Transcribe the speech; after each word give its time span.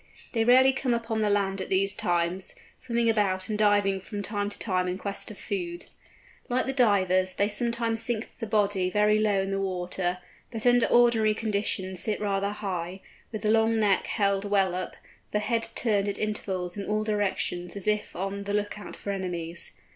They 0.33 0.43
rarely 0.43 0.73
come 0.73 0.95
upon 0.95 1.21
the 1.21 1.29
land 1.29 1.61
at 1.61 1.69
these 1.69 1.95
times, 1.95 2.55
swimming 2.79 3.07
about 3.07 3.49
and 3.49 3.55
diving 3.59 3.99
from 4.01 4.23
time 4.23 4.49
to 4.49 4.57
time 4.57 4.87
in 4.87 4.97
quest 4.97 5.29
of 5.29 5.37
food. 5.37 5.91
Like 6.49 6.65
the 6.65 6.73
Divers, 6.73 7.33
they 7.35 7.47
sometimes 7.47 8.01
sink 8.01 8.39
the 8.39 8.47
body 8.47 8.89
very 8.89 9.19
low 9.19 9.39
in 9.43 9.51
the 9.51 9.61
water, 9.61 10.17
but 10.49 10.65
under 10.65 10.87
ordinary 10.87 11.35
conditions 11.35 11.99
sit 11.99 12.19
rather 12.19 12.49
high, 12.49 13.01
with 13.31 13.43
the 13.43 13.51
long 13.51 13.79
neck 13.79 14.07
held 14.07 14.43
well 14.43 14.73
up, 14.73 14.95
the 15.33 15.37
head 15.39 15.69
turned 15.75 16.07
at 16.07 16.17
intervals 16.17 16.75
in 16.75 16.87
all 16.87 17.03
directions 17.03 17.75
as 17.75 17.85
if 17.85 18.15
on 18.15 18.45
the 18.45 18.55
look 18.55 18.79
out 18.79 18.95
for 18.95 19.11
enemies. 19.11 19.71